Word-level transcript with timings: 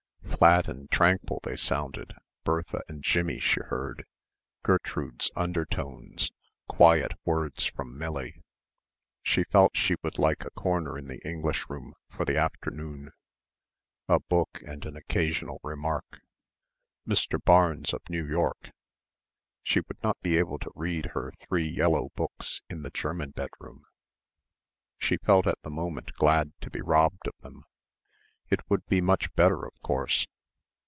Flat 0.41 0.67
and 0.67 0.89
tranquil 0.89 1.39
they 1.43 1.55
sounded, 1.55 2.15
Bertha 2.43 2.81
and 2.89 3.03
Jimmie 3.03 3.39
she 3.39 3.61
heard, 3.61 4.07
Gertrude's 4.63 5.29
undertones, 5.35 6.31
quiet 6.67 7.11
words 7.25 7.67
from 7.67 7.95
Millie. 7.95 8.41
She 9.21 9.43
felt 9.43 9.77
she 9.77 9.97
would 10.01 10.17
like 10.17 10.43
a 10.43 10.49
corner 10.49 10.97
in 10.97 11.05
the 11.07 11.21
English 11.23 11.69
room 11.69 11.93
for 12.09 12.25
the 12.25 12.37
afternoon, 12.39 13.11
a 14.09 14.19
book 14.19 14.63
and 14.65 14.83
an 14.87 14.95
occasional 14.97 15.59
remark 15.63 16.21
"Mr. 17.07 17.37
Barnes 17.39 17.93
of 17.93 18.01
New 18.09 18.25
York" 18.25 18.71
she 19.61 19.81
would 19.81 20.01
not 20.01 20.19
be 20.21 20.39
able 20.39 20.57
to 20.59 20.71
read 20.73 21.07
her 21.13 21.31
three 21.47 21.67
yellow 21.67 22.09
backs 22.15 22.63
in 22.67 22.81
the 22.81 22.89
German 22.89 23.29
bedroom. 23.29 23.85
She 24.97 25.17
felt 25.17 25.45
at 25.45 25.61
the 25.61 25.69
moment 25.69 26.13
glad 26.13 26.53
to 26.61 26.71
be 26.71 26.81
robbed 26.81 27.27
of 27.27 27.35
them. 27.43 27.65
It 28.49 28.69
would 28.69 28.85
be 28.87 28.99
much 28.99 29.33
better, 29.35 29.65
of 29.65 29.73
course. 29.81 30.25